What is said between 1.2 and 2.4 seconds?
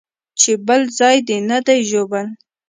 دې نه دى ژوبل.